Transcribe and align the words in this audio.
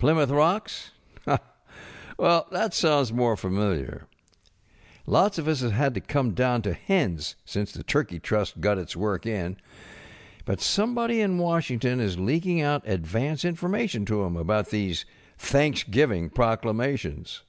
Plymouth 0.00 0.30
Rocks? 0.30 0.90
Well, 2.18 2.48
that 2.50 2.74
sounds 2.74 3.12
more 3.12 3.36
familiar. 3.36 4.08
Lots 5.06 5.38
of 5.38 5.46
us 5.46 5.60
have 5.60 5.70
had 5.70 5.94
to 5.94 6.00
come 6.00 6.32
down 6.32 6.62
to 6.62 6.72
hens 6.72 7.36
since 7.44 7.70
the 7.70 7.84
Turkey 7.84 8.18
Trust 8.18 8.60
got 8.60 8.78
its 8.78 8.96
work 8.96 9.26
in. 9.26 9.58
But 10.44 10.60
somebody 10.60 11.20
in 11.20 11.38
Washington 11.38 12.00
is 12.00 12.18
leaking 12.18 12.60
out 12.60 12.82
advance 12.84 13.44
information 13.44 14.04
to 14.06 14.14
ŌĆÖem 14.14 14.40
about 14.40 14.70
these 14.70 15.04
Thanksgiving 15.38 16.30
proclamations. 16.30 17.42